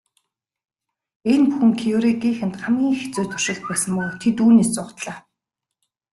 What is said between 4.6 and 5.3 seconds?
зугтлаа.